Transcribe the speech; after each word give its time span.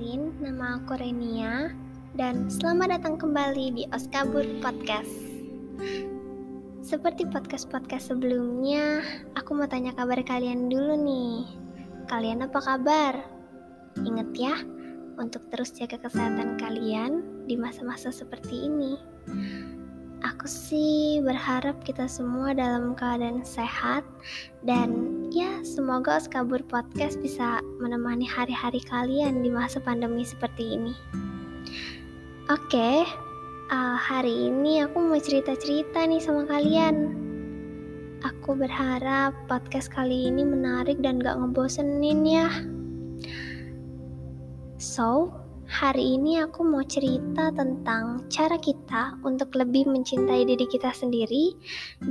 kenalin, 0.00 0.32
nama 0.40 0.80
aku 0.80 0.96
Renia 0.96 1.76
dan 2.16 2.48
selamat 2.48 2.96
datang 2.96 3.20
kembali 3.20 3.66
di 3.76 3.84
Oskabur 3.92 4.48
Podcast. 4.64 5.12
Seperti 6.80 7.28
podcast-podcast 7.28 8.08
sebelumnya, 8.08 9.04
aku 9.36 9.52
mau 9.52 9.68
tanya 9.68 9.92
kabar 9.92 10.16
kalian 10.24 10.72
dulu 10.72 10.96
nih. 11.04 11.52
Kalian 12.08 12.40
apa 12.48 12.64
kabar? 12.64 13.12
Ingat 14.00 14.32
ya, 14.32 14.56
untuk 15.20 15.44
terus 15.52 15.68
jaga 15.76 16.00
kesehatan 16.00 16.56
kalian 16.56 17.44
di 17.44 17.60
masa-masa 17.60 18.08
seperti 18.08 18.72
ini. 18.72 18.96
Aku 20.24 20.48
sih 20.48 21.20
berharap 21.20 21.76
kita 21.84 22.08
semua 22.08 22.56
dalam 22.56 22.96
keadaan 22.96 23.44
sehat 23.44 24.08
dan 24.64 25.19
ya 25.30 25.62
semoga 25.62 26.18
Oskabur 26.18 26.58
Podcast 26.66 27.22
bisa 27.22 27.62
menemani 27.78 28.26
hari-hari 28.26 28.82
kalian 28.82 29.46
di 29.46 29.50
masa 29.50 29.78
pandemi 29.78 30.26
seperti 30.26 30.74
ini. 30.74 30.90
Oke, 32.50 33.06
uh, 33.70 33.94
hari 33.94 34.50
ini 34.50 34.82
aku 34.82 34.98
mau 34.98 35.22
cerita-cerita 35.22 36.02
nih 36.02 36.18
sama 36.18 36.50
kalian. 36.50 37.14
Aku 38.26 38.58
berharap 38.58 39.32
podcast 39.46 39.94
kali 39.94 40.34
ini 40.34 40.42
menarik 40.42 40.98
dan 40.98 41.22
gak 41.22 41.38
ngebosenin 41.38 42.26
ya. 42.26 42.50
So, 44.82 45.30
Hari 45.70 46.18
ini 46.18 46.42
aku 46.42 46.66
mau 46.66 46.82
cerita 46.82 47.54
tentang 47.54 48.26
cara 48.26 48.58
kita 48.58 49.14
untuk 49.22 49.54
lebih 49.54 49.86
mencintai 49.86 50.42
diri 50.42 50.66
kita 50.66 50.90
sendiri 50.90 51.54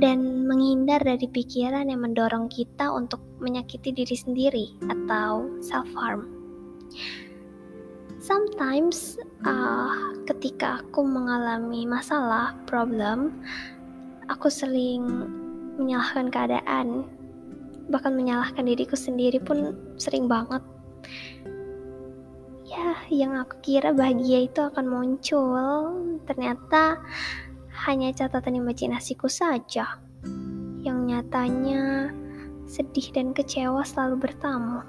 dan 0.00 0.48
menghindar 0.48 1.04
dari 1.04 1.28
pikiran 1.28 1.92
yang 1.92 2.00
mendorong 2.00 2.48
kita 2.48 2.88
untuk 2.88 3.20
menyakiti 3.36 3.92
diri 3.92 4.16
sendiri 4.16 4.66
atau 4.88 5.44
self-harm. 5.60 6.24
Sometimes, 8.16 9.20
uh, 9.44 10.16
ketika 10.24 10.80
aku 10.80 11.04
mengalami 11.04 11.84
masalah, 11.84 12.56
problem, 12.64 13.44
aku 14.32 14.48
sering 14.48 15.04
menyalahkan 15.76 16.32
keadaan, 16.32 17.04
bahkan 17.92 18.16
menyalahkan 18.16 18.64
diriku 18.64 18.96
sendiri 18.96 19.36
pun 19.36 19.76
sering 20.00 20.32
banget 20.32 20.64
yang 23.18 23.34
aku 23.34 23.58
kira 23.64 23.90
bahagia 23.90 24.46
itu 24.46 24.60
akan 24.62 24.86
muncul 24.86 25.94
ternyata 26.30 27.02
hanya 27.86 28.14
catatan 28.14 28.62
imajinasiku 28.62 29.26
saja 29.26 29.98
yang 30.86 31.10
nyatanya 31.10 32.14
sedih 32.70 33.10
dan 33.10 33.34
kecewa 33.34 33.82
selalu 33.82 34.30
bertamu 34.30 34.86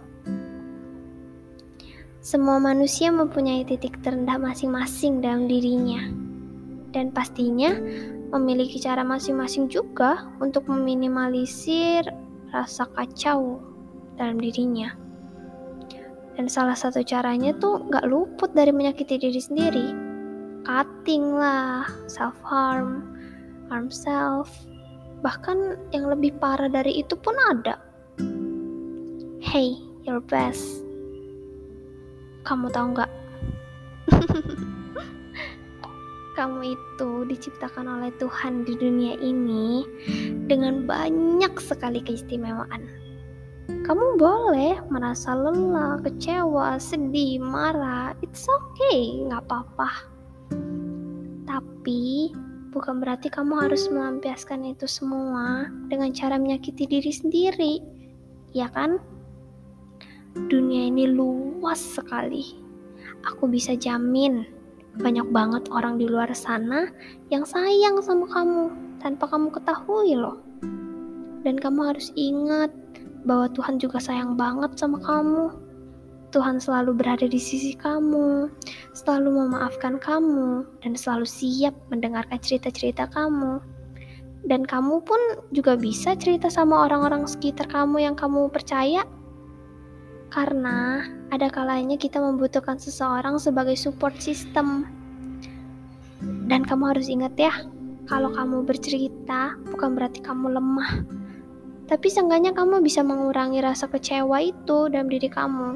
semua 2.21 2.61
manusia 2.61 3.09
mempunyai 3.09 3.65
titik 3.65 3.97
terendah 4.05 4.37
masing-masing 4.37 5.25
dalam 5.25 5.49
dirinya 5.49 6.05
dan 6.93 7.09
pastinya 7.09 7.73
memiliki 8.31 8.79
cara 8.79 9.03
masing-masing 9.03 9.67
juga 9.67 10.31
untuk 10.39 10.67
meminimalisir 10.71 12.07
rasa 12.51 12.87
kacau 12.95 13.59
dalam 14.15 14.39
dirinya. 14.39 14.95
Dan 16.39 16.47
salah 16.47 16.77
satu 16.77 17.03
caranya 17.03 17.51
tuh 17.59 17.83
gak 17.91 18.07
luput 18.07 18.55
dari 18.55 18.71
menyakiti 18.71 19.19
diri 19.19 19.41
sendiri. 19.41 19.87
Cutting 20.63 21.35
lah, 21.35 21.89
self-harm, 22.07 23.03
harm 23.67 23.91
self. 23.91 24.47
Bahkan 25.21 25.91
yang 25.91 26.07
lebih 26.07 26.33
parah 26.39 26.71
dari 26.71 27.03
itu 27.03 27.13
pun 27.19 27.35
ada. 27.51 27.77
Hey, 29.41 29.75
your 30.07 30.23
best. 30.23 30.81
Kamu 32.47 32.71
tahu 32.73 32.95
gak? 32.95 33.11
Kamu 36.39 36.59
itu 36.63 37.11
diciptakan 37.27 37.85
oleh 37.99 38.09
Tuhan 38.17 38.63
di 38.63 38.73
dunia 38.79 39.19
ini 39.19 39.83
dengan 40.47 40.87
banyak 40.87 41.53
sekali 41.59 41.99
keistimewaan 42.01 42.87
kamu 43.91 44.19
boleh 44.19 44.79
merasa 44.87 45.35
lelah, 45.35 45.99
kecewa, 46.03 46.79
sedih, 46.79 47.39
marah. 47.39 48.15
It's 48.19 48.47
okay, 48.47 49.23
nggak 49.27 49.47
apa-apa. 49.47 49.89
Tapi 51.47 52.31
bukan 52.71 53.03
berarti 53.03 53.27
kamu 53.27 53.67
harus 53.67 53.91
melampiaskan 53.91 54.63
itu 54.71 54.87
semua 54.87 55.67
dengan 55.91 56.11
cara 56.15 56.39
menyakiti 56.39 56.87
diri 56.87 57.11
sendiri. 57.11 57.73
Ya 58.55 58.67
kan? 58.71 58.99
Dunia 60.35 60.87
ini 60.87 61.11
luas 61.11 61.79
sekali. 61.79 62.55
Aku 63.27 63.47
bisa 63.51 63.75
jamin 63.75 64.47
banyak 64.99 65.27
banget 65.31 65.71
orang 65.71 65.95
di 65.95 66.07
luar 66.07 66.31
sana 66.35 66.91
yang 67.31 67.47
sayang 67.47 68.03
sama 68.03 68.27
kamu 68.27 68.71
tanpa 68.99 69.27
kamu 69.31 69.51
ketahui 69.55 70.15
loh. 70.15 70.39
Dan 71.41 71.57
kamu 71.57 71.95
harus 71.95 72.13
ingat 72.13 72.71
bahwa 73.25 73.49
Tuhan 73.53 73.77
juga 73.77 74.01
sayang 74.01 74.37
banget 74.37 74.77
sama 74.77 74.97
kamu. 75.01 75.53
Tuhan 76.31 76.63
selalu 76.63 76.95
berada 76.95 77.27
di 77.27 77.35
sisi 77.35 77.75
kamu, 77.75 78.47
selalu 78.95 79.35
memaafkan 79.35 79.99
kamu, 79.99 80.63
dan 80.79 80.95
selalu 80.95 81.27
siap 81.27 81.75
mendengarkan 81.91 82.39
cerita-cerita 82.39 83.11
kamu. 83.11 83.59
Dan 84.47 84.63
kamu 84.63 85.03
pun 85.03 85.19
juga 85.51 85.75
bisa 85.75 86.15
cerita 86.15 86.47
sama 86.47 86.87
orang-orang 86.87 87.27
sekitar 87.27 87.67
kamu 87.67 88.07
yang 88.07 88.15
kamu 88.15 88.47
percaya, 88.47 89.03
karena 90.31 91.03
ada 91.35 91.51
kalanya 91.51 91.99
kita 91.99 92.23
membutuhkan 92.23 92.79
seseorang 92.79 93.35
sebagai 93.35 93.75
support 93.75 94.15
system. 94.23 94.87
Dan 96.47 96.63
kamu 96.63 96.95
harus 96.95 97.11
ingat 97.11 97.35
ya, 97.35 97.51
kalau 98.07 98.31
kamu 98.31 98.63
bercerita 98.63 99.59
bukan 99.67 99.99
berarti 99.99 100.23
kamu 100.23 100.55
lemah, 100.55 101.03
tapi 101.91 102.07
seenggaknya 102.07 102.55
kamu 102.55 102.79
bisa 102.79 103.03
mengurangi 103.03 103.59
rasa 103.59 103.91
kecewa 103.91 104.39
itu 104.39 104.87
dalam 104.87 105.11
diri 105.11 105.27
kamu. 105.27 105.75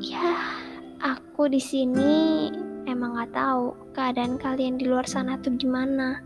Ya, 0.00 0.56
aku 1.04 1.52
di 1.52 1.60
sini 1.60 2.48
emang 2.88 3.20
gak 3.20 3.36
tahu 3.36 3.76
keadaan 3.92 4.40
kalian 4.40 4.80
di 4.80 4.88
luar 4.88 5.04
sana 5.04 5.36
tuh 5.36 5.52
gimana. 5.60 6.24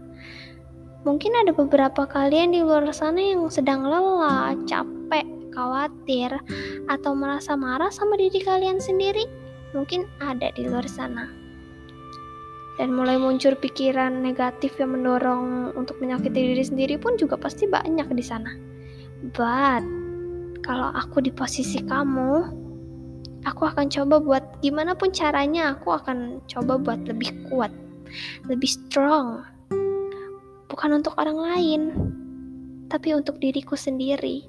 Mungkin 1.03 1.35
ada 1.35 1.51
beberapa 1.51 2.07
kalian 2.07 2.55
di 2.55 2.63
luar 2.63 2.87
sana 2.95 3.19
yang 3.19 3.51
sedang 3.51 3.83
lelah, 3.83 4.55
capek, 4.63 5.27
khawatir, 5.51 6.31
atau 6.87 7.11
merasa 7.19 7.59
marah 7.59 7.91
sama 7.91 8.15
diri 8.15 8.39
kalian 8.39 8.79
sendiri. 8.79 9.27
Mungkin 9.75 10.07
ada 10.23 10.55
di 10.55 10.63
luar 10.63 10.87
sana 10.87 11.38
dan 12.79 12.95
mulai 12.95 13.19
muncul 13.19 13.59
pikiran 13.59 14.23
negatif 14.23 14.79
yang 14.79 14.95
mendorong 14.95 15.75
untuk 15.75 15.99
menyakiti 15.99 16.55
diri 16.55 16.65
sendiri 16.65 16.95
pun 16.95 17.19
juga 17.19 17.35
pasti 17.35 17.67
banyak 17.67 18.07
di 18.15 18.23
sana. 18.23 18.55
But 19.35 19.83
kalau 20.63 20.95
aku 20.95 21.27
di 21.27 21.35
posisi 21.35 21.83
kamu, 21.83 22.55
aku 23.43 23.63
akan 23.67 23.91
coba 23.91 24.23
buat 24.23 24.45
gimana 24.63 24.95
pun 24.95 25.11
caranya 25.11 25.75
aku 25.75 25.91
akan 25.91 26.39
coba 26.47 26.79
buat 26.79 27.03
lebih 27.03 27.51
kuat, 27.51 27.75
lebih 28.47 28.71
strong. 28.71 29.43
Bukan 30.71 31.03
untuk 31.03 31.19
orang 31.19 31.35
lain, 31.35 31.83
tapi 32.87 33.11
untuk 33.11 33.43
diriku 33.43 33.75
sendiri. 33.75 34.47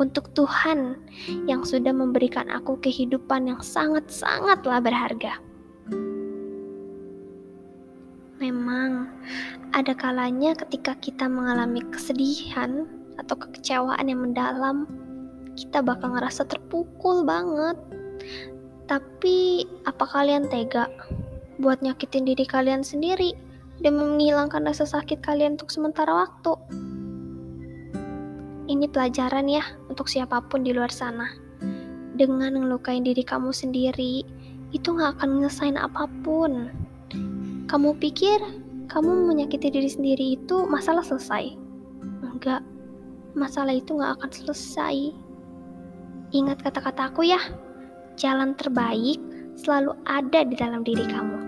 Untuk 0.00 0.32
Tuhan 0.32 0.96
yang 1.44 1.60
sudah 1.60 1.92
memberikan 1.92 2.48
aku 2.48 2.80
kehidupan 2.80 3.52
yang 3.52 3.60
sangat-sangatlah 3.60 4.80
berharga. 4.80 5.49
Memang 8.40 9.04
ada 9.76 9.92
kalanya 9.92 10.56
ketika 10.56 10.96
kita 10.96 11.28
mengalami 11.28 11.84
kesedihan 11.92 12.88
atau 13.20 13.36
kekecewaan 13.36 14.08
yang 14.08 14.24
mendalam, 14.24 14.88
kita 15.60 15.84
bakal 15.84 16.16
ngerasa 16.16 16.48
terpukul 16.48 17.28
banget. 17.28 17.76
Tapi 18.88 19.68
apa 19.84 20.08
kalian 20.08 20.48
tega 20.48 20.88
buat 21.60 21.84
nyakitin 21.84 22.24
diri 22.24 22.48
kalian 22.48 22.80
sendiri 22.80 23.36
dan 23.84 24.00
menghilangkan 24.00 24.64
rasa 24.64 24.88
sakit 24.88 25.20
kalian 25.20 25.60
untuk 25.60 25.68
sementara 25.68 26.24
waktu? 26.24 26.56
Ini 28.72 28.88
pelajaran 28.88 29.52
ya 29.52 29.68
untuk 29.92 30.08
siapa 30.08 30.40
pun 30.48 30.64
di 30.64 30.72
luar 30.72 30.88
sana. 30.88 31.28
Dengan 32.16 32.56
ngelukain 32.56 33.04
diri 33.04 33.20
kamu 33.20 33.52
sendiri, 33.52 34.24
itu 34.72 34.88
gak 34.96 35.20
akan 35.20 35.44
ngesain 35.44 35.76
apa 35.76 36.08
pun 36.24 36.79
kamu 37.70 37.94
pikir 38.02 38.42
kamu 38.90 39.30
menyakiti 39.30 39.70
diri 39.70 39.86
sendiri 39.86 40.34
itu 40.34 40.66
masalah 40.66 41.06
selesai? 41.06 41.54
Enggak, 42.26 42.66
masalah 43.38 43.70
itu 43.70 43.94
gak 43.94 44.18
akan 44.18 44.30
selesai. 44.34 45.14
Ingat 46.34 46.58
kata-kataku 46.66 47.30
ya, 47.30 47.38
jalan 48.18 48.58
terbaik 48.58 49.22
selalu 49.54 49.94
ada 50.10 50.42
di 50.42 50.58
dalam 50.58 50.82
diri 50.82 51.06
kamu. 51.06 51.38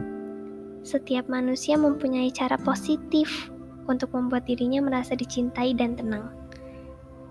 Setiap 0.86 1.26
manusia 1.26 1.74
mempunyai 1.74 2.30
cara 2.30 2.54
positif 2.54 3.50
untuk 3.90 4.14
membuat 4.14 4.46
dirinya 4.46 4.78
merasa 4.78 5.19
dicintai 5.19 5.74
dan 5.74 5.98
tenang. 5.98 6.30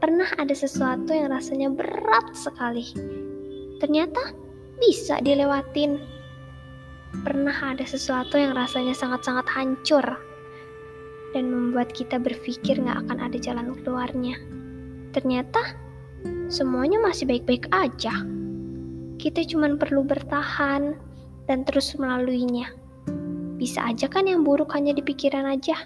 Pernah 0.04 0.28
ada 0.36 0.52
sesuatu 0.52 1.16
yang 1.16 1.32
rasanya 1.32 1.72
berat 1.72 2.36
sekali. 2.36 2.84
Ternyata 3.80 4.36
bisa 4.84 5.24
dilewatin. 5.24 6.21
Pernah 7.12 7.76
ada 7.76 7.84
sesuatu 7.84 8.40
yang 8.40 8.56
rasanya 8.56 8.96
sangat-sangat 8.96 9.44
hancur 9.52 10.06
dan 11.36 11.44
membuat 11.52 11.92
kita 11.92 12.16
berpikir 12.16 12.80
gak 12.80 13.04
akan 13.08 13.20
ada 13.20 13.36
jalan 13.36 13.76
keluarnya. 13.84 14.40
Ternyata 15.12 15.76
semuanya 16.48 17.04
masih 17.04 17.28
baik-baik 17.28 17.68
aja. 17.76 18.24
Kita 19.20 19.44
cuma 19.44 19.68
perlu 19.76 20.08
bertahan 20.08 20.96
dan 21.52 21.68
terus 21.68 21.94
melaluinya. 22.00 22.72
Bisa 23.60 23.86
aja 23.86 24.08
kan 24.08 24.26
yang 24.26 24.48
buruk 24.48 24.72
hanya 24.74 24.96
di 24.96 25.04
pikiran 25.04 25.46
aja. 25.46 25.78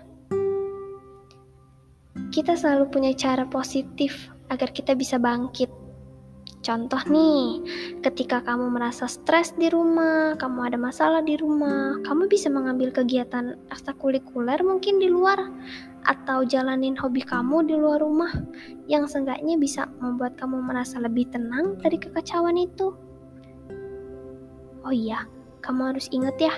Kita 2.29 2.53
selalu 2.53 2.93
punya 2.93 3.11
cara 3.17 3.49
positif 3.49 4.29
agar 4.53 4.69
kita 4.71 4.93
bisa 4.93 5.17
bangkit. 5.17 5.84
Contoh 6.65 6.97
nih, 7.13 7.61
ketika 8.01 8.41
kamu 8.41 8.73
merasa 8.73 9.05
stres 9.05 9.53
di 9.53 9.69
rumah, 9.69 10.33
kamu 10.33 10.73
ada 10.73 10.81
masalah 10.81 11.21
di 11.21 11.37
rumah, 11.37 12.01
kamu 12.01 12.25
bisa 12.25 12.49
mengambil 12.49 12.89
kegiatan 12.89 13.53
ekstrakurikuler 13.69 14.57
mungkin 14.65 14.97
di 14.97 15.05
luar 15.05 15.37
atau 16.09 16.41
jalanin 16.41 16.97
hobi 16.97 17.21
kamu 17.21 17.69
di 17.69 17.77
luar 17.77 18.01
rumah 18.01 18.33
yang 18.89 19.05
seenggaknya 19.05 19.61
bisa 19.61 19.85
membuat 20.01 20.41
kamu 20.41 20.57
merasa 20.65 20.97
lebih 20.97 21.29
tenang 21.29 21.77
dari 21.85 22.01
kekacauan 22.01 22.57
itu. 22.57 22.97
Oh 24.81 24.93
iya, 24.93 25.21
kamu 25.61 25.93
harus 25.93 26.09
ingat 26.09 26.33
ya, 26.41 26.53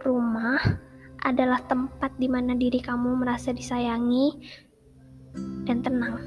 rumah 0.00 0.80
adalah 1.28 1.60
tempat 1.68 2.08
di 2.16 2.24
mana 2.24 2.56
diri 2.56 2.80
kamu 2.80 3.20
merasa 3.20 3.52
disayangi 3.52 4.32
dan 5.68 5.84
tenang. 5.84 6.24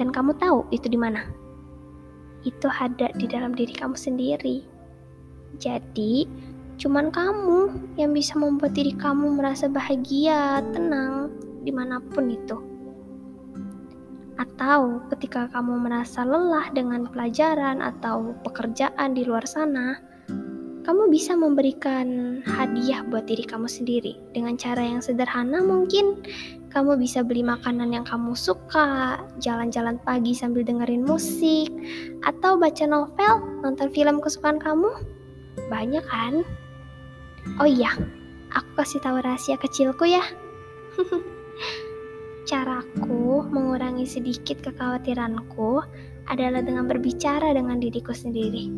Dan 0.00 0.08
kamu 0.08 0.40
tahu 0.40 0.64
itu 0.72 0.88
di 0.88 0.96
mana? 0.96 1.39
Itu 2.44 2.68
ada 2.68 3.12
di 3.16 3.26
dalam 3.28 3.52
diri 3.52 3.72
kamu 3.74 3.96
sendiri. 3.96 4.64
Jadi, 5.60 6.24
cuman 6.80 7.12
kamu 7.12 7.60
yang 8.00 8.16
bisa 8.16 8.38
membuat 8.38 8.72
diri 8.72 8.96
kamu 8.96 9.36
merasa 9.36 9.68
bahagia, 9.68 10.64
tenang, 10.72 11.28
di 11.66 11.72
mana 11.74 12.00
pun 12.00 12.32
itu. 12.32 12.56
Atau 14.40 15.04
ketika 15.12 15.52
kamu 15.52 15.84
merasa 15.84 16.24
lelah 16.24 16.72
dengan 16.72 17.04
pelajaran 17.12 17.84
atau 17.84 18.32
pekerjaan 18.40 19.12
di 19.12 19.28
luar 19.28 19.44
sana, 19.44 20.00
kamu 20.80 21.12
bisa 21.12 21.36
memberikan 21.36 22.40
hadiah 22.48 23.04
buat 23.04 23.28
diri 23.28 23.44
kamu 23.44 23.68
sendiri 23.68 24.16
dengan 24.32 24.56
cara 24.56 24.80
yang 24.80 25.04
sederhana 25.04 25.60
mungkin 25.60 26.24
kamu 26.70 27.02
bisa 27.02 27.26
beli 27.26 27.42
makanan 27.42 27.90
yang 27.90 28.06
kamu 28.06 28.38
suka, 28.38 29.18
jalan-jalan 29.42 29.98
pagi 30.06 30.30
sambil 30.30 30.62
dengerin 30.62 31.02
musik, 31.02 31.66
atau 32.22 32.54
baca 32.54 32.86
novel, 32.86 33.42
nonton 33.66 33.90
film 33.90 34.22
kesukaan 34.22 34.62
kamu. 34.62 34.90
Banyak 35.66 36.06
kan? 36.06 36.46
Oh 37.58 37.66
iya, 37.66 37.90
aku 38.54 38.70
kasih 38.78 39.02
tahu 39.02 39.18
rahasia 39.18 39.58
kecilku 39.58 40.06
ya. 40.06 40.22
Caraku 42.48 43.46
mengurangi 43.50 44.06
sedikit 44.06 44.62
kekhawatiranku 44.62 45.82
adalah 46.30 46.62
dengan 46.62 46.86
berbicara 46.86 47.50
dengan 47.50 47.82
diriku 47.82 48.14
sendiri. 48.14 48.70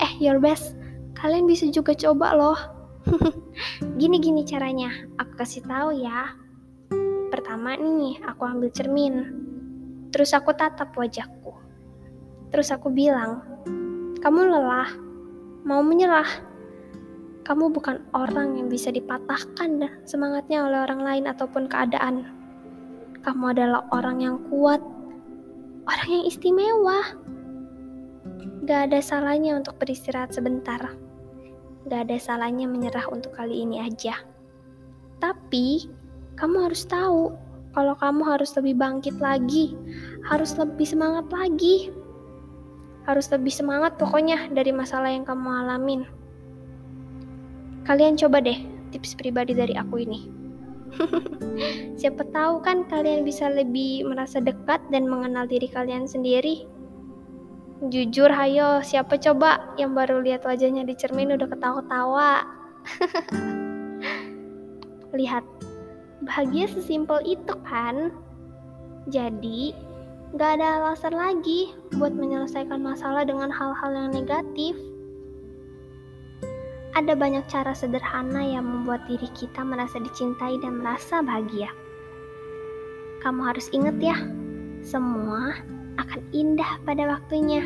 Eh, 0.00 0.12
your 0.16 0.40
best, 0.40 0.72
kalian 1.12 1.44
bisa 1.44 1.68
juga 1.68 1.92
coba 1.92 2.32
loh. 2.32 2.58
Gini-gini 4.00 4.48
caranya, 4.48 4.88
aku 5.20 5.36
kasih 5.36 5.60
tahu 5.68 5.92
ya. 6.00 6.41
Pertama 7.52 7.76
nih, 7.76 8.16
aku 8.24 8.48
ambil 8.48 8.72
cermin. 8.72 9.28
Terus 10.08 10.32
aku 10.32 10.56
tatap 10.56 10.96
wajahku. 10.96 11.52
Terus 12.48 12.72
aku 12.72 12.88
bilang, 12.88 13.44
kamu 14.24 14.56
lelah, 14.56 14.88
mau 15.60 15.84
menyerah. 15.84 16.24
Kamu 17.44 17.68
bukan 17.76 18.08
orang 18.16 18.56
yang 18.56 18.72
bisa 18.72 18.88
dipatahkan 18.88 19.84
semangatnya 20.08 20.64
oleh 20.64 20.80
orang 20.80 21.04
lain 21.04 21.24
ataupun 21.28 21.68
keadaan. 21.68 22.24
Kamu 23.20 23.52
adalah 23.52 23.84
orang 23.92 24.24
yang 24.24 24.40
kuat, 24.48 24.80
orang 25.84 26.08
yang 26.08 26.24
istimewa. 26.24 27.04
Gak 28.64 28.88
ada 28.88 29.04
salahnya 29.04 29.60
untuk 29.60 29.76
beristirahat 29.76 30.32
sebentar. 30.32 30.80
Gak 31.84 32.00
ada 32.08 32.16
salahnya 32.16 32.64
menyerah 32.64 33.12
untuk 33.12 33.36
kali 33.36 33.60
ini 33.60 33.84
aja. 33.84 34.16
Tapi 35.20 36.00
kamu 36.42 36.66
harus 36.66 36.82
tahu 36.90 37.30
kalau 37.70 37.94
kamu 38.02 38.26
harus 38.26 38.50
lebih 38.58 38.74
bangkit 38.82 39.14
lagi, 39.22 39.78
harus 40.26 40.58
lebih 40.58 40.82
semangat 40.82 41.30
lagi, 41.30 41.94
harus 43.06 43.30
lebih 43.30 43.54
semangat 43.54 43.94
pokoknya 43.94 44.50
dari 44.50 44.74
masalah 44.74 45.14
yang 45.14 45.22
kamu 45.22 45.46
alamin. 45.46 46.02
Kalian 47.86 48.18
coba 48.18 48.42
deh 48.42 48.58
tips 48.90 49.14
pribadi 49.14 49.54
dari 49.54 49.78
aku 49.78 50.02
ini. 50.02 50.26
Siapa 52.02 52.26
tahu 52.34 52.60
kan 52.60 52.90
kalian 52.90 53.22
bisa 53.22 53.46
lebih 53.46 54.10
merasa 54.10 54.42
dekat 54.42 54.82
dan 54.90 55.06
mengenal 55.06 55.46
diri 55.46 55.70
kalian 55.70 56.10
sendiri. 56.10 56.66
Jujur, 57.82 58.30
hayo, 58.30 58.78
siapa 58.86 59.18
coba 59.18 59.74
yang 59.74 59.90
baru 59.90 60.22
lihat 60.22 60.46
wajahnya 60.46 60.86
di 60.86 60.94
cermin 60.94 61.34
udah 61.34 61.50
ketawa-ketawa? 61.50 62.46
Lihat, 65.18 65.42
bahagia 66.26 66.70
sesimpel 66.70 67.18
itu 67.26 67.54
kan. 67.66 68.14
Jadi, 69.10 69.74
gak 70.38 70.58
ada 70.58 70.82
alasan 70.82 71.18
lagi 71.18 71.74
buat 71.98 72.14
menyelesaikan 72.14 72.78
masalah 72.78 73.26
dengan 73.26 73.50
hal-hal 73.50 73.90
yang 73.90 74.10
negatif. 74.14 74.78
Ada 76.92 77.16
banyak 77.16 77.48
cara 77.48 77.72
sederhana 77.72 78.44
yang 78.44 78.68
membuat 78.68 79.08
diri 79.08 79.26
kita 79.32 79.64
merasa 79.64 79.96
dicintai 79.98 80.60
dan 80.60 80.84
merasa 80.84 81.24
bahagia. 81.24 81.72
Kamu 83.24 83.40
harus 83.48 83.72
ingat 83.72 83.96
ya, 83.98 84.18
semua 84.84 85.56
akan 85.96 86.20
indah 86.36 86.78
pada 86.84 87.08
waktunya. 87.16 87.64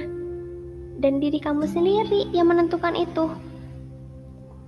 Dan 0.97 1.21
diri 1.21 1.37
kamu 1.37 1.69
sendiri 1.69 2.33
yang 2.33 2.49
menentukan 2.49 2.97
itu. 2.97 3.29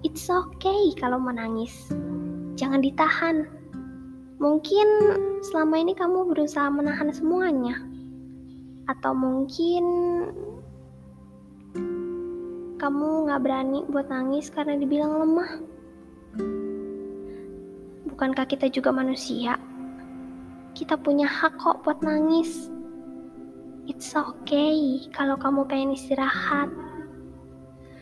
It's 0.05 0.29
okay 0.29 0.93
kalau 0.99 1.17
menangis. 1.17 1.89
Jangan 2.59 2.85
ditahan 2.85 3.58
Mungkin 4.39 4.87
selama 5.43 5.83
ini 5.83 5.99
kamu 5.99 6.31
berusaha 6.31 6.71
menahan 6.71 7.11
semuanya, 7.11 7.75
atau 8.87 9.11
mungkin 9.11 9.85
kamu 12.79 13.27
gak 13.27 13.43
berani 13.43 13.83
buat 13.91 14.07
nangis 14.07 14.47
karena 14.55 14.79
dibilang 14.79 15.19
lemah. 15.19 15.51
Bukankah 18.15 18.47
kita 18.47 18.71
juga 18.71 18.95
manusia? 18.95 19.59
Kita 20.79 20.95
punya 20.95 21.27
hak 21.27 21.59
kok 21.59 21.83
buat 21.83 21.99
nangis. 22.07 22.71
It's 23.91 24.15
okay 24.15 25.03
kalau 25.11 25.35
kamu 25.35 25.67
pengen 25.67 25.99
istirahat. 25.99 26.71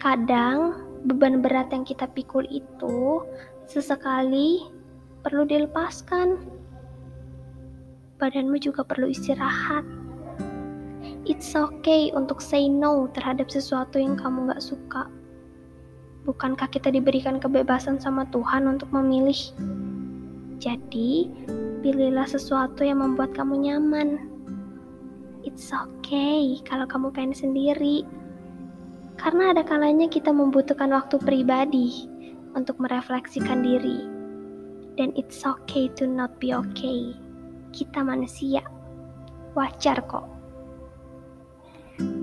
Kadang 0.05 0.85
beban 1.09 1.40
berat 1.40 1.73
yang 1.73 1.88
kita 1.88 2.05
pikul 2.12 2.45
itu 2.52 3.25
sesekali 3.64 4.75
perlu 5.26 5.42
dilepaskan. 5.42 6.38
Badanmu 8.23 8.62
juga 8.62 8.87
perlu 8.87 9.11
istirahat. 9.11 9.83
It's 11.26 11.50
okay 11.59 12.14
untuk 12.14 12.38
say 12.38 12.71
no 12.71 13.11
terhadap 13.11 13.50
sesuatu 13.50 13.99
yang 13.99 14.14
kamu 14.14 14.54
gak 14.54 14.62
suka. 14.62 15.11
Bukankah 16.23 16.71
kita 16.71 16.95
diberikan 16.95 17.42
kebebasan 17.42 17.99
sama 17.99 18.23
Tuhan 18.30 18.71
untuk 18.71 18.87
memilih? 18.95 19.35
Jadi, 20.62 21.26
pilihlah 21.83 22.30
sesuatu 22.30 22.87
yang 22.87 23.02
membuat 23.02 23.35
kamu 23.35 23.66
nyaman. 23.66 24.30
It's 25.42 25.75
okay 25.75 26.62
kalau 26.62 26.87
kamu 26.87 27.11
pengen 27.11 27.35
sendiri. 27.35 28.06
Karena 29.18 29.50
ada 29.50 29.66
kalanya 29.66 30.06
kita 30.06 30.30
membutuhkan 30.30 30.95
waktu 30.95 31.18
pribadi 31.18 32.06
untuk 32.54 32.78
merefleksikan 32.78 33.66
diri 33.66 34.16
dan 34.97 35.12
it's 35.15 35.45
okay 35.45 35.93
to 35.95 36.09
not 36.09 36.37
be 36.41 36.53
okay. 36.57 37.12
Kita 37.73 38.00
manusia, 38.00 38.65
wajar 39.53 40.00
kok. 40.09 40.26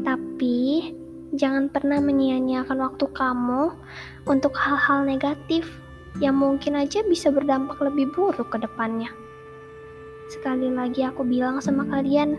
Tapi 0.06 0.89
jangan 1.34 1.70
pernah 1.70 1.98
menyia-nyiakan 1.98 2.77
waktu 2.77 3.06
kamu 3.13 3.74
untuk 4.30 4.53
hal-hal 4.53 5.06
negatif 5.06 5.65
yang 6.22 6.38
mungkin 6.38 6.77
aja 6.77 7.01
bisa 7.06 7.34
berdampak 7.34 7.82
lebih 7.82 8.13
buruk 8.13 8.53
ke 8.53 8.62
depannya. 8.62 9.10
Sekali 10.30 10.70
lagi 10.70 11.06
aku 11.06 11.25
bilang 11.25 11.62
sama 11.62 11.86
kalian, 11.89 12.38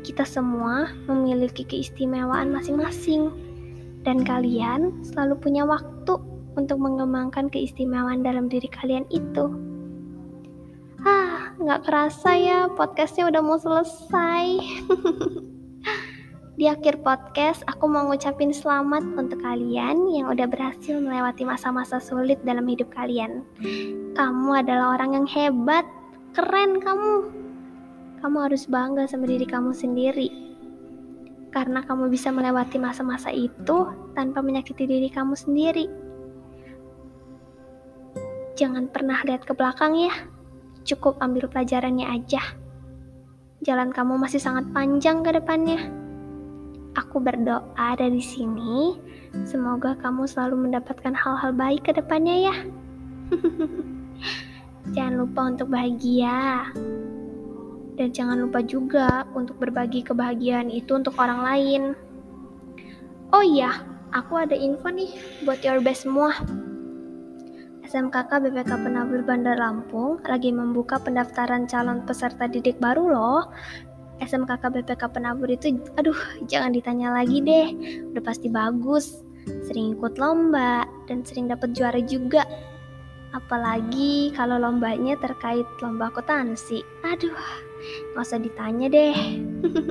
kita 0.00 0.24
semua 0.24 0.88
memiliki 1.08 1.64
keistimewaan 1.64 2.52
masing-masing. 2.52 3.32
Dan 4.00 4.24
kalian 4.24 5.04
selalu 5.04 5.36
punya 5.36 5.68
waktu 5.68 6.16
untuk 6.56 6.80
mengembangkan 6.80 7.52
keistimewaan 7.52 8.24
dalam 8.24 8.48
diri 8.48 8.64
kalian 8.72 9.04
itu. 9.12 9.69
Nggak 11.70 11.86
kerasa 11.86 12.34
ya 12.34 12.66
podcastnya 12.66 13.30
udah 13.30 13.46
mau 13.46 13.54
selesai. 13.54 14.58
Di 16.58 16.66
akhir 16.66 16.98
podcast, 17.06 17.62
aku 17.70 17.86
mau 17.86 18.10
ngucapin 18.10 18.50
selamat 18.50 19.06
untuk 19.14 19.38
kalian 19.38 20.02
yang 20.10 20.26
udah 20.34 20.50
berhasil 20.50 20.98
melewati 20.98 21.46
masa-masa 21.46 22.02
sulit 22.02 22.42
dalam 22.42 22.66
hidup 22.66 22.90
kalian. 22.90 23.46
Kamu 24.18 24.50
adalah 24.50 24.98
orang 24.98 25.22
yang 25.22 25.26
hebat, 25.30 25.86
keren 26.34 26.82
kamu. 26.82 27.30
Kamu 28.18 28.36
harus 28.50 28.66
bangga 28.66 29.06
sama 29.06 29.30
diri 29.30 29.46
kamu 29.46 29.70
sendiri. 29.70 30.26
Karena 31.54 31.86
kamu 31.86 32.10
bisa 32.10 32.34
melewati 32.34 32.82
masa-masa 32.82 33.30
itu 33.30 33.86
tanpa 34.18 34.42
menyakiti 34.42 34.90
diri 34.90 35.06
kamu 35.06 35.38
sendiri. 35.38 35.86
Jangan 38.58 38.90
pernah 38.90 39.22
lihat 39.22 39.46
ke 39.46 39.54
belakang 39.54 39.94
ya. 39.94 40.39
Cukup 40.84 41.20
ambil 41.20 41.46
pelajarannya 41.46 42.08
aja. 42.08 42.40
Jalan 43.60 43.92
kamu 43.92 44.16
masih 44.16 44.40
sangat 44.40 44.64
panjang 44.72 45.20
ke 45.20 45.36
depannya. 45.36 45.92
Aku 46.96 47.22
berdoa 47.22 47.94
dari 47.94 48.18
sini, 48.18 48.98
semoga 49.46 49.94
kamu 50.00 50.26
selalu 50.26 50.68
mendapatkan 50.68 51.14
hal-hal 51.14 51.52
baik 51.54 51.86
ke 51.86 51.92
depannya 51.94 52.50
ya. 52.50 52.56
jangan 54.96 55.14
lupa 55.22 55.40
untuk 55.52 55.68
bahagia. 55.70 56.72
Dan 57.94 58.16
jangan 58.16 58.48
lupa 58.48 58.64
juga 58.64 59.28
untuk 59.36 59.60
berbagi 59.60 60.00
kebahagiaan 60.00 60.72
itu 60.72 60.96
untuk 60.96 61.20
orang 61.20 61.44
lain. 61.44 61.82
Oh 63.30 63.44
iya, 63.44 63.84
aku 64.10 64.40
ada 64.40 64.56
info 64.56 64.88
nih 64.90 65.14
buat 65.44 65.60
your 65.62 65.84
best 65.84 66.08
semua. 66.08 66.32
SMKK 67.90 68.46
BPK 68.46 68.70
Penabur 68.86 69.18
Bandar 69.26 69.58
Lampung 69.58 70.22
lagi 70.22 70.54
membuka 70.54 71.02
pendaftaran 71.02 71.66
calon 71.66 72.06
peserta 72.06 72.46
didik 72.46 72.78
baru 72.78 73.10
loh. 73.10 73.42
SMKK 74.22 74.62
BPK 74.62 75.10
Penabur 75.10 75.50
itu 75.50 75.74
aduh 75.98 76.14
jangan 76.46 76.70
ditanya 76.70 77.10
lagi 77.10 77.42
deh. 77.42 77.74
Udah 78.14 78.22
pasti 78.22 78.46
bagus 78.46 79.26
sering 79.66 79.98
ikut 79.98 80.22
lomba 80.22 80.86
dan 81.10 81.26
sering 81.26 81.50
dapat 81.50 81.74
juara 81.74 81.98
juga. 81.98 82.46
Apalagi 83.34 84.38
kalau 84.38 84.62
lombanya 84.62 85.18
terkait 85.18 85.66
lomba 85.82 86.14
akuntansi. 86.14 86.86
Aduh 87.02 87.34
gak 88.14 88.22
usah 88.22 88.38
ditanya 88.38 88.86
deh. 88.86 89.18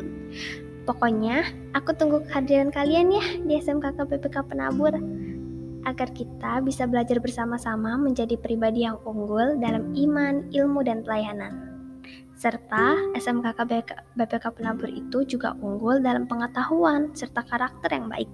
Pokoknya 0.88 1.44
aku 1.76 1.92
tunggu 2.00 2.24
kehadiran 2.32 2.72
kalian 2.72 3.12
ya 3.12 3.26
di 3.44 3.60
SMKK 3.60 4.08
BPK 4.08 4.48
Penabur 4.48 4.96
agar 5.88 6.12
kita 6.12 6.60
bisa 6.66 6.88
belajar 6.90 7.20
bersama-sama 7.24 7.96
menjadi 7.96 8.36
pribadi 8.36 8.84
yang 8.84 9.00
unggul 9.08 9.56
dalam 9.62 9.96
iman, 9.96 10.48
ilmu, 10.52 10.84
dan 10.84 11.04
pelayanan 11.04 11.70
serta 12.40 12.96
SMKK 13.20 13.68
BPK 14.16 14.46
Penabur 14.56 14.88
itu 14.88 15.28
juga 15.28 15.60
unggul 15.60 16.00
dalam 16.00 16.24
pengetahuan 16.24 17.12
serta 17.12 17.44
karakter 17.44 17.92
yang 17.92 18.08
baik. 18.08 18.32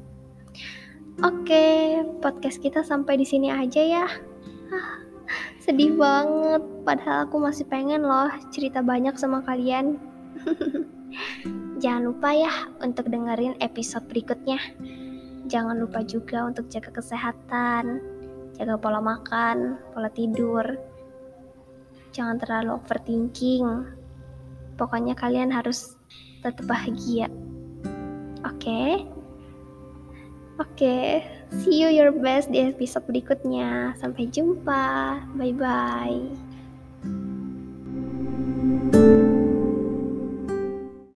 Oke, 1.25 2.05
podcast 2.21 2.61
kita 2.61 2.85
sampai 2.85 3.17
di 3.17 3.25
sini 3.25 3.49
aja 3.49 3.81
ya. 3.81 4.05
Ah, 4.69 5.01
sedih 5.57 5.97
banget, 5.97 6.61
padahal 6.85 7.25
aku 7.25 7.41
masih 7.41 7.65
pengen 7.65 8.05
loh 8.05 8.29
cerita 8.53 8.85
banyak 8.85 9.17
sama 9.17 9.41
kalian. 9.41 9.97
Jangan 11.81 12.03
lupa 12.05 12.29
ya 12.29 12.53
untuk 12.85 13.09
dengerin 13.09 13.57
episode 13.57 14.05
berikutnya. 14.05 14.61
Jangan 15.45 15.77
lupa 15.77 16.01
juga 16.01 16.49
untuk 16.49 16.65
jaga 16.73 16.89
kesehatan, 16.89 18.01
jaga 18.57 18.75
pola 18.81 18.97
makan, 18.97 19.77
pola 19.93 20.09
tidur, 20.09 20.65
jangan 22.15 22.39
terlalu 22.39 22.79
overthinking. 22.79 23.67
Pokoknya 24.75 25.15
kalian 25.15 25.51
harus 25.51 25.95
tetap 26.39 26.63
bahagia. 26.67 27.27
Oke? 28.43 28.59
Okay? 28.59 28.91
Oke, 30.55 30.79
okay. 30.79 31.07
see 31.51 31.83
you 31.83 31.91
your 31.91 32.15
best 32.15 32.47
di 32.47 32.63
episode 32.63 33.03
berikutnya. 33.11 33.91
Sampai 33.99 34.31
jumpa. 34.31 35.19
Bye 35.35 35.51
bye. 35.51 36.44